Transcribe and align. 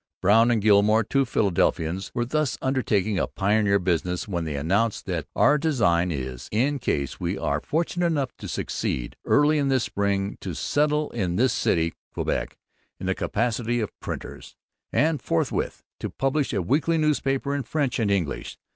Brown 0.19 0.49
and 0.49 0.63
Gilmore, 0.63 1.03
two 1.03 1.25
Philadelphians, 1.25 2.09
were 2.15 2.25
thus 2.25 2.57
undertaking 2.59 3.19
a 3.19 3.27
pioneer 3.27 3.77
business 3.77 4.27
when 4.27 4.45
they 4.45 4.55
announced 4.55 5.05
that 5.05 5.27
'Our 5.35 5.59
Design 5.59 6.11
is, 6.11 6.49
in 6.51 6.79
case 6.79 7.19
we 7.19 7.37
are 7.37 7.61
fortunate 7.61 8.07
enough 8.07 8.35
to 8.37 8.47
succeed, 8.47 9.15
early 9.25 9.59
in 9.59 9.67
this 9.67 9.83
spring 9.83 10.39
to 10.41 10.55
settle 10.55 11.11
in 11.11 11.35
this 11.35 11.53
City 11.53 11.93
[Quebec] 12.15 12.57
in 12.99 13.05
the 13.05 13.13
capacity 13.13 13.79
of 13.79 13.91
Printers, 13.99 14.55
and 14.91 15.21
forthwith 15.21 15.83
to 15.99 16.09
publish 16.09 16.51
a 16.51 16.63
weekly 16.63 16.97
newspaper 16.97 17.53
in 17.53 17.61
French 17.61 17.99
and 17.99 18.09
English.' 18.09 18.57